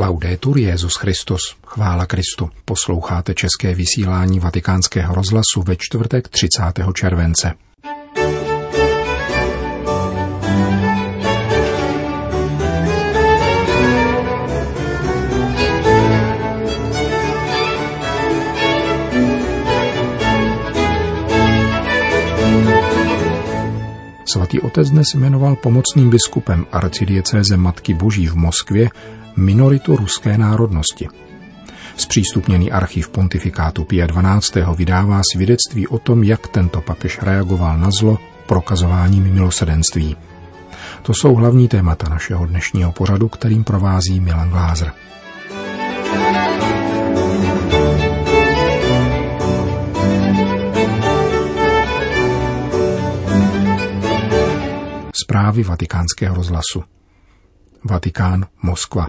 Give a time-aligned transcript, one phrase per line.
[0.00, 2.50] Laudetur Jezus Christus, chvála Kristu.
[2.64, 6.62] Posloucháte české vysílání Vatikánského rozhlasu ve čtvrtek 30.
[6.94, 7.54] července.
[24.24, 28.90] Svatý otec dnes jmenoval pomocným biskupem arcidiecéze Matky Boží v Moskvě
[29.36, 31.08] minoritu ruské národnosti.
[31.96, 34.54] Zpřístupněný archiv pontifikátu Pia 12.
[34.76, 40.16] vydává svědectví o tom, jak tento papež reagoval na zlo prokazováním milosedenství.
[41.02, 44.92] To jsou hlavní témata našeho dnešního pořadu, kterým provází Milan Glázer.
[55.24, 56.99] Zprávy vatikánského rozhlasu.
[57.84, 59.08] Vatikán, Moskva.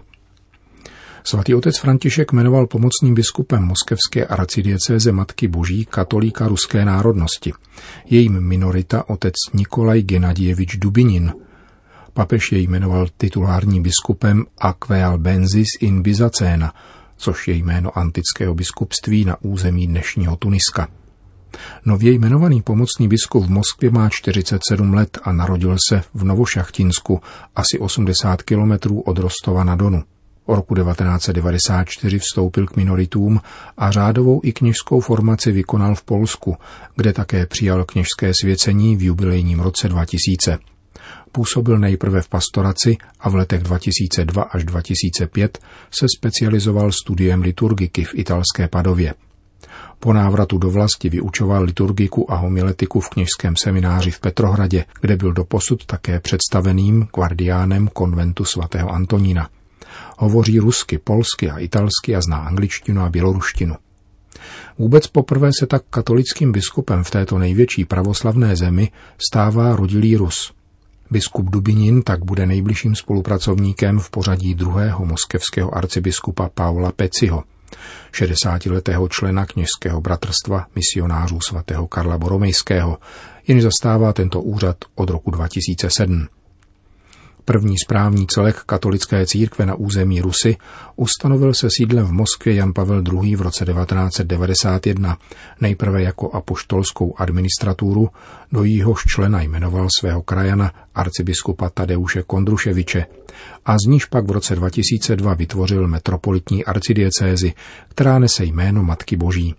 [1.23, 7.53] Svatý otec František jmenoval pomocným biskupem moskevské arcidiecéze Matky Boží katolíka ruské národnosti.
[8.05, 11.33] Jejím minorita otec Nikolaj Genadievič Dubinin.
[12.13, 16.73] Papež jej jmenoval titulárním biskupem Aqueal Benzis in Byzacena,
[17.17, 20.87] což je jméno antického biskupství na území dnešního Tuniska.
[21.85, 27.21] Nově jmenovaný pomocný biskup v Moskvě má 47 let a narodil se v Novošachtinsku,
[27.55, 30.03] asi 80 kilometrů od Rostova na Donu.
[30.45, 33.41] O roku 1994 vstoupil k minoritům
[33.77, 36.57] a řádovou i kněžskou formaci vykonal v Polsku,
[36.95, 40.57] kde také přijal kněžské svěcení v jubilejním roce 2000.
[41.31, 45.59] Působil nejprve v pastoraci a v letech 2002 až 2005
[45.91, 49.13] se specializoval studiem liturgiky v italské Padově.
[50.03, 55.33] Po návratu do vlasti vyučoval liturgiku a homiletiku v kněžském semináři v Petrohradě, kde byl
[55.33, 59.49] doposud také představeným guardiánem konventu svatého Antonína.
[60.17, 63.75] Hovoří rusky, polsky a italsky a zná angličtinu a běloruštinu.
[64.77, 68.91] Vůbec poprvé se tak katolickým biskupem v této největší pravoslavné zemi
[69.29, 70.53] stává rodilý Rus.
[71.11, 77.43] Biskup Dubinin tak bude nejbližším spolupracovníkem v pořadí druhého moskevského arcibiskupa Paula Peciho,
[78.13, 82.97] 60-letého člena kněžského bratrstva misionářů svatého Karla Boromejského,
[83.47, 86.27] jenž zastává tento úřad od roku 2007.
[87.51, 90.57] První správní celek katolické církve na území Rusy
[90.95, 93.35] ustanovil se sídlem v Moskvě Jan Pavel II.
[93.35, 95.17] v roce 1991,
[95.61, 98.09] nejprve jako apoštolskou administraturu,
[98.51, 103.05] do jíhož člena jmenoval svého krajana arcibiskupa Tadeuše Kondruševiče
[103.65, 107.53] a z níž pak v roce 2002 vytvořil metropolitní arcidiecézi,
[107.87, 109.55] která nese jméno Matky Boží.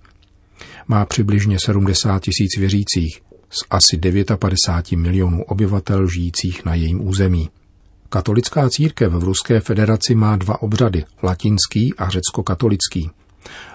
[0.88, 3.20] Má přibližně 70 tisíc věřících
[3.50, 4.00] z asi
[4.38, 7.48] 59 milionů obyvatel žijících na jejím území.
[8.12, 13.10] Katolická církev v Ruské federaci má dva obřady, latinský a řecko-katolický.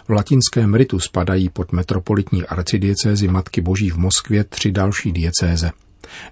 [0.08, 5.72] V latinském ritu spadají pod metropolitní arcidiecézi Matky Boží v Moskvě tři další diecéze.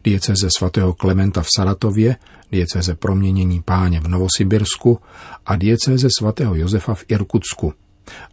[0.04, 2.16] Diecéze svatého Klementa v Saratově,
[2.52, 5.00] diecéze proměnění páně v Novosibirsku
[5.46, 7.74] a diecéze svatého Josefa v Irkutsku.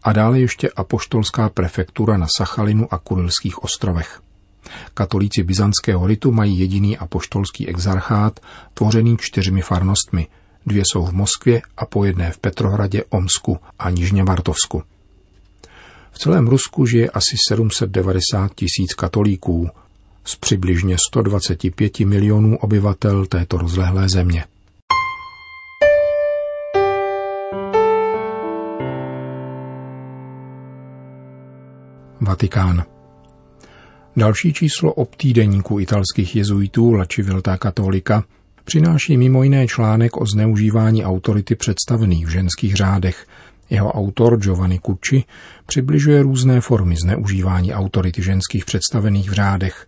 [0.03, 4.21] A dále ještě apoštolská prefektura na Sachalinu a Kurilských ostrovech.
[4.95, 8.41] Katolíci byzantského ritu mají jediný apoštolský exarchát,
[8.75, 10.27] tvořený čtyřmi farnostmi.
[10.67, 14.83] Dvě jsou v Moskvě a po jedné v Petrohradě, Omsku a Nižně Martovsku.
[16.11, 19.71] V celém Rusku žije asi 790 tisíc katolíků
[20.25, 24.44] z přibližně 125 milionů obyvatel této rozlehlé země.
[32.21, 32.84] Vatikán.
[34.17, 38.25] Další číslo obtýdeníku italských jezuitů La Civiltà Katolika
[38.65, 43.27] přináší mimo jiné článek o zneužívání autority představených v ženských řádech.
[43.71, 45.25] Jeho autor Giovanni Cucci
[45.67, 49.87] přibližuje různé formy zneužívání autority ženských představených v řádech.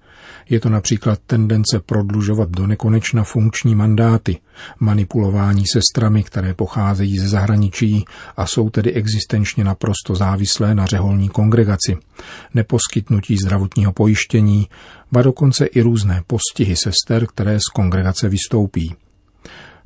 [0.48, 4.38] Je to například tendence prodlužovat do nekonečna funkční mandáty,
[4.80, 8.04] manipulování sestrami, které pocházejí ze zahraničí
[8.36, 11.96] a jsou tedy existenčně naprosto závislé na řeholní kongregaci,
[12.54, 14.68] neposkytnutí zdravotního pojištění,
[15.12, 18.94] ba dokonce i různé postihy sester, které z kongregace vystoupí.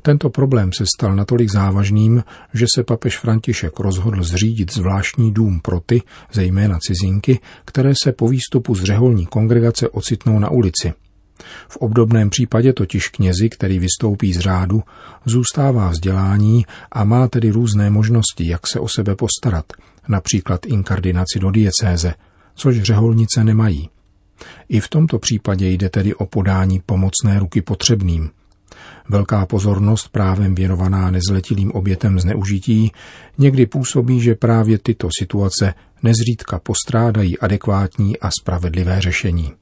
[0.03, 2.25] Tento problém se stal natolik závažným,
[2.55, 6.03] že se papež František rozhodl zřídit zvláštní dům pro ty,
[6.33, 10.93] zejména cizinky, které se po výstupu z řeholní kongregace ocitnou na ulici.
[11.69, 14.83] V obdobném případě totiž knězi, který vystoupí z řádu,
[15.25, 19.65] zůstává vzdělání a má tedy různé možnosti, jak se o sebe postarat,
[20.09, 22.15] například inkardinaci do diecéze,
[22.55, 23.91] což řeholnice nemají.
[24.69, 28.31] I v tomto případě jde tedy o podání pomocné ruky potřebným–
[29.09, 32.93] Velká pozornost právem věnovaná nezletilým obětem zneužití
[33.39, 39.53] někdy působí, že právě tyto situace nezřídka postrádají adekvátní a spravedlivé řešení.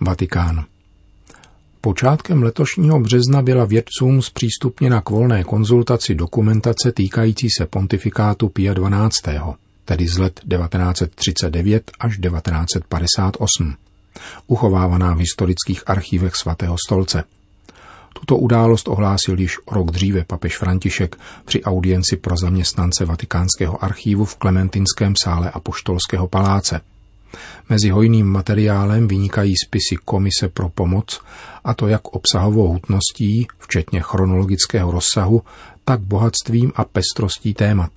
[0.00, 0.64] Vatikán.
[1.80, 9.40] Počátkem letošního března byla vědcům zpřístupněna k volné konzultaci dokumentace týkající se pontifikátu Pia XII.,
[9.84, 13.74] tedy z let 1939 až 1958,
[14.46, 17.24] uchovávaná v historických archívech svatého stolce.
[18.12, 24.36] Tuto událost ohlásil již rok dříve papež František při audienci pro zaměstnance Vatikánského archívu v
[24.36, 26.80] Klementinském sále Apoštolského paláce–
[27.68, 31.20] Mezi hojným materiálem vynikají spisy Komise pro pomoc,
[31.64, 35.42] a to jak obsahovou hutností, včetně chronologického rozsahu,
[35.84, 37.90] tak bohatstvím a pestrostí témat.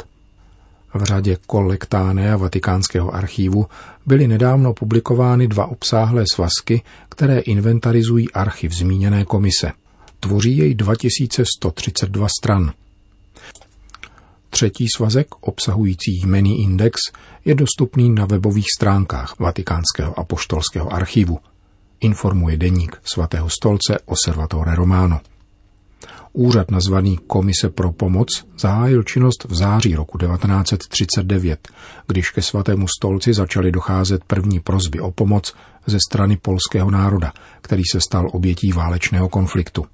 [0.94, 3.66] V řadě kolektáne a vatikánského archívu
[4.06, 9.72] byly nedávno publikovány dva obsáhlé svazky, které inventarizují archiv zmíněné komise.
[10.24, 12.72] Tvoří jej 2132 stran–
[14.54, 16.98] Třetí svazek, obsahující jmený index,
[17.46, 21.40] je dostupný na webových stránkách Vatikánského apoštolského archivu.
[22.00, 25.20] Informuje deník svatého stolce Osservatore Romano.
[26.34, 28.28] Úřad nazvaný Komise pro pomoc
[28.58, 31.68] zahájil činnost v září roku 1939,
[32.08, 35.54] když ke svatému stolci začaly docházet první prozby o pomoc
[35.86, 39.86] ze strany polského národa, který se stal obětí válečného konfliktu.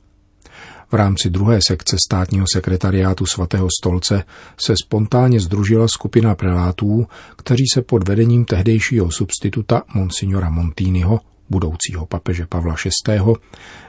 [0.91, 4.23] V rámci druhé sekce státního sekretariátu svatého stolce
[4.57, 11.19] se spontánně združila skupina prelátů, kteří se pod vedením tehdejšího substituta Monsignora Montiniho,
[11.49, 12.75] budoucího papeže Pavla
[13.07, 13.19] VI.,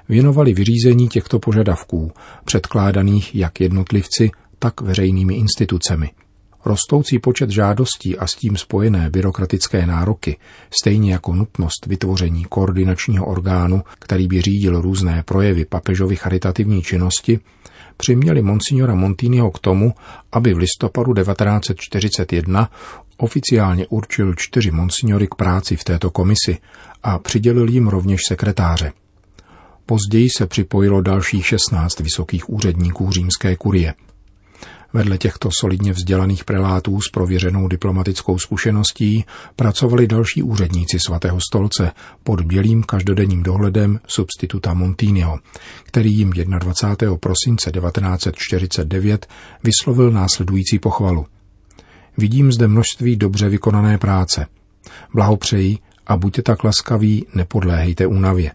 [0.08, 2.12] věnovali vyřízení těchto požadavků,
[2.44, 6.11] předkládaných jak jednotlivci, tak veřejnými institucemi–
[6.65, 10.37] Rostoucí počet žádostí a s tím spojené byrokratické nároky,
[10.81, 17.41] stejně jako nutnost vytvoření koordinačního orgánu, který by řídil různé projevy papežovy charitativní činnosti,
[17.97, 19.95] přiměli monsignora Montiniho k tomu,
[20.33, 22.71] aby v listopadu 1941
[23.17, 26.59] oficiálně určil čtyři monsignory k práci v této komisi
[27.03, 28.93] a přidělil jim rovněž sekretáře.
[29.87, 33.95] Později se připojilo dalších 16 vysokých úředníků římské kurie–
[34.92, 39.25] Vedle těchto solidně vzdělaných prelátů s prověřenou diplomatickou zkušeností
[39.56, 41.92] pracovali další úředníci svatého stolce
[42.22, 45.38] pod bělým každodenním dohledem substituta Montiniho,
[45.82, 47.16] který jim 21.
[47.16, 49.26] prosince 1949
[49.64, 51.26] vyslovil následující pochvalu.
[52.19, 54.46] Vidím zde množství dobře vykonané práce.
[55.14, 58.52] Blahopřeji a buďte tak laskaví, nepodléhejte únavě.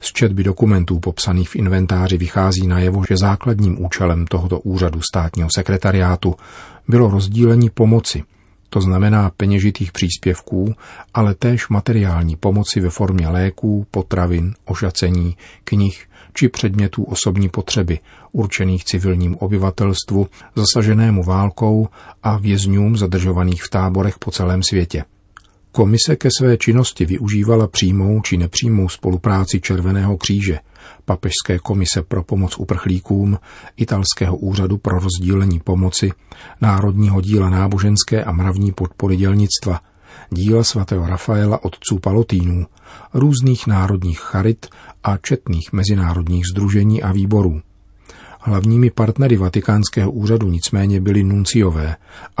[0.00, 6.34] Z četby dokumentů popsaných v inventáři vychází najevo, že základním účelem tohoto úřadu státního sekretariátu
[6.88, 8.22] bylo rozdílení pomoci,
[8.70, 10.74] to znamená peněžitých příspěvků,
[11.14, 17.98] ale též materiální pomoci ve formě léků, potravin, ošacení, knih či předmětů osobní potřeby,
[18.32, 21.88] určených civilním obyvatelstvu, zasaženému válkou
[22.22, 25.04] a vězňům zadržovaných v táborech po celém světě.
[25.78, 30.58] Komise ke své činnosti využívala přímou či nepřímou spolupráci Červeného kříže,
[31.04, 33.38] Papežské komise pro pomoc uprchlíkům,
[33.76, 36.12] Italského úřadu pro rozdílení pomoci,
[36.60, 39.80] Národního díla náboženské a mravní podpory dělnictva,
[40.30, 42.66] díla svatého Rafaela otců Palotínů,
[43.14, 44.66] různých národních charit
[45.04, 47.60] a četných mezinárodních združení a výborů.
[48.40, 51.96] Hlavními partnery vatikánského úřadu nicméně byli nunciové,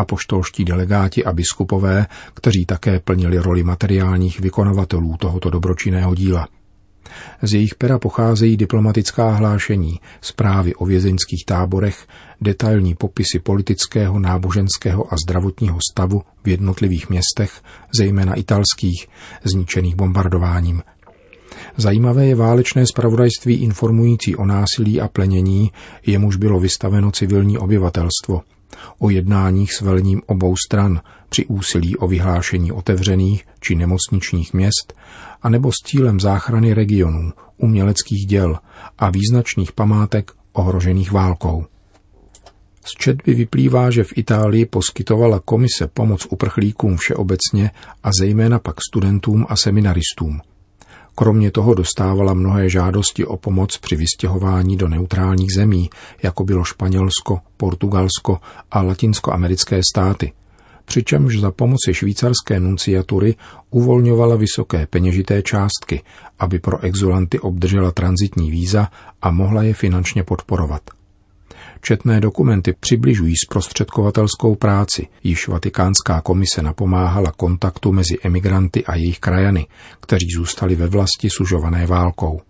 [0.06, 6.48] poštolští delegáti a biskupové, kteří také plnili roli materiálních vykonavatelů tohoto dobročinného díla.
[7.42, 12.06] Z jejich pera pocházejí diplomatická hlášení, zprávy o vězeňských táborech,
[12.40, 17.62] detailní popisy politického, náboženského a zdravotního stavu v jednotlivých městech,
[17.98, 19.08] zejména italských,
[19.44, 20.82] zničených bombardováním,
[21.80, 25.72] Zajímavé je válečné spravodajství informující o násilí a plenění,
[26.06, 28.42] jemuž bylo vystaveno civilní obyvatelstvo,
[28.98, 34.94] o jednáních s velním obou stran při úsilí o vyhlášení otevřených či nemocničních měst,
[35.42, 38.58] anebo s cílem záchrany regionů, uměleckých děl
[38.98, 41.66] a význačných památek ohrožených válkou.
[42.84, 47.70] Z četby vyplývá, že v Itálii poskytovala komise pomoc uprchlíkům všeobecně
[48.02, 50.40] a zejména pak studentům a seminaristům–
[51.18, 55.90] Kromě toho dostávala mnohé žádosti o pomoc při vystěhování do neutrálních zemí,
[56.22, 58.38] jako bylo Španělsko, Portugalsko
[58.70, 60.32] a latinskoamerické státy,
[60.84, 63.34] přičemž za pomoci švýcarské nunciatury
[63.70, 66.02] uvolňovala vysoké peněžité částky,
[66.38, 68.88] aby pro exulanty obdržela transitní víza
[69.22, 70.97] a mohla je finančně podporovat.
[71.80, 79.66] Četné dokumenty přibližují zprostředkovatelskou práci, již Vatikánská komise napomáhala kontaktu mezi emigranty a jejich krajany,
[80.00, 82.40] kteří zůstali ve vlasti sužované válkou.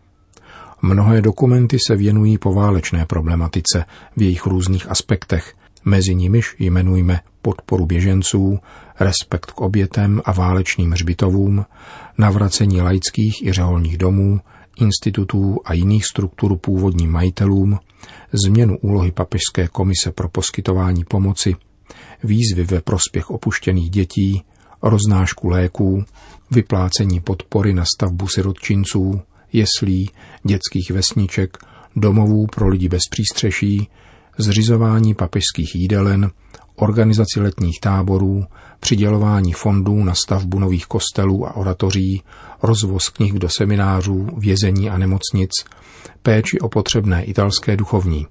[0.83, 3.85] Mnohé dokumenty se věnují poválečné problematice
[4.17, 5.55] v jejich různých aspektech,
[5.85, 8.59] mezi nimiž jmenujme podporu běženců,
[9.01, 11.65] respekt k obětem a válečným hřbitovům,
[12.19, 14.41] navracení laických i řeholních domů,
[14.77, 17.79] institutů a jiných struktur původním majitelům,
[18.33, 21.55] změnu úlohy Papežské komise pro poskytování pomoci,
[22.25, 24.43] výzvy ve prospěch opuštěných dětí,
[24.83, 26.05] roznášku léků,
[26.51, 29.21] vyplácení podpory na stavbu sirotčinců,
[29.53, 30.11] jeslí,
[30.45, 31.59] dětských vesniček,
[31.97, 33.89] domovů pro lidi bez přístřeší,
[34.39, 36.31] zřizování papežských jídelen,
[36.83, 38.45] organizaci letních táborů,
[38.81, 42.23] přidělování fondů na stavbu nových kostelů a oratoří,
[42.63, 45.51] rozvoz knih do seminářů, vězení a nemocnic,
[46.23, 48.27] péči o potřebné italské duchovní.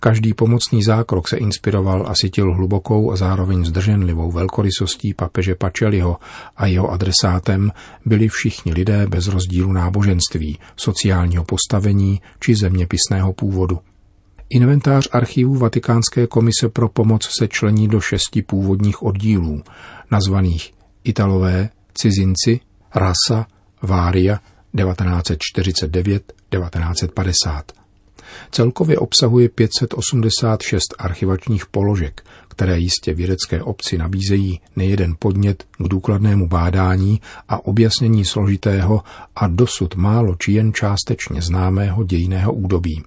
[0.00, 6.16] Každý pomocný zákrok se inspiroval a sytil hlubokou a zároveň zdrženlivou velkorysostí papeže Pačeliho
[6.56, 7.72] a jeho adresátem
[8.04, 13.78] byli všichni lidé bez rozdílu náboženství, sociálního postavení či zeměpisného původu.
[14.50, 19.62] Inventář archivů Vatikánské komise pro pomoc se člení do šesti původních oddílů,
[20.10, 20.74] nazvaných
[21.04, 22.60] Italové, cizinci,
[22.94, 23.46] rasa,
[23.82, 24.40] vária,
[24.74, 27.62] 1949-1950.
[28.50, 37.20] Celkově obsahuje 586 archivačních položek, které jistě vědecké obci nabízejí nejeden podnět k důkladnému bádání
[37.48, 39.02] a objasnění složitého
[39.36, 43.04] a dosud málo či jen částečně známého dějného údobí.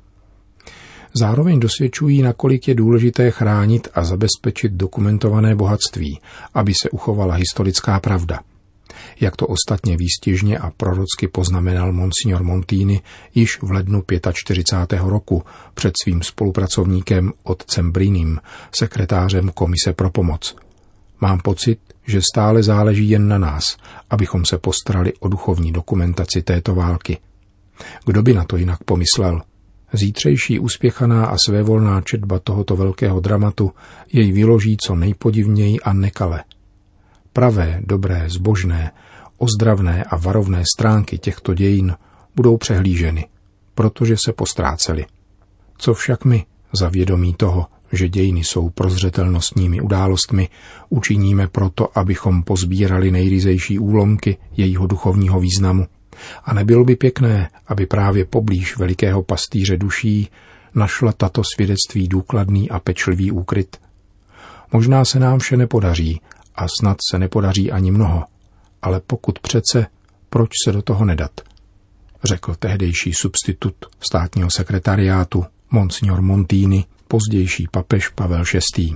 [1.14, 6.20] Zároveň dosvědčují, nakolik je důležité chránit a zabezpečit dokumentované bohatství,
[6.54, 8.40] aby se uchovala historická pravda–
[9.20, 13.02] jak to ostatně výstěžně a prorocky poznamenal monsignor Montini
[13.36, 14.04] již v lednu
[14.34, 15.02] 45.
[15.04, 18.40] roku před svým spolupracovníkem otcem Brinim,
[18.80, 20.56] sekretářem Komise pro pomoc.
[21.22, 23.78] Mám pocit, že stále záleží jen na nás,
[24.10, 27.18] abychom se postarali o duchovní dokumentaci této války.
[28.06, 29.42] Kdo by na to jinak pomyslel?
[29.94, 33.72] Zítřejší uspěchaná a svévolná četba tohoto velkého dramatu
[34.14, 36.44] jej vyloží co nejpodivněji a nekale–
[37.34, 38.92] Pravé, dobré, zbožné,
[39.38, 41.96] ozdravné a varovné stránky těchto dějin
[42.36, 43.28] budou přehlíženy,
[43.76, 45.06] protože se postrácely.
[45.78, 46.46] Co však my,
[46.80, 50.50] za vědomí toho, že dějiny jsou prozřetelnostními událostmi,
[50.90, 55.88] učiníme proto, abychom pozbírali nejryzejší úlomky jejího duchovního významu.
[56.44, 60.30] A nebylo by pěkné, aby právě poblíž velikého pastýře duší
[60.76, 63.78] našla tato svědectví důkladný a pečlivý úkryt.
[64.72, 66.22] Možná se nám vše nepodaří
[66.56, 68.24] a snad se nepodaří ani mnoho,
[68.82, 69.86] ale pokud přece,
[70.30, 71.32] proč se do toho nedat?
[72.24, 78.44] Řekl tehdejší substitut státního sekretariátu Monsignor Montini, pozdější papež Pavel
[78.78, 78.96] VI.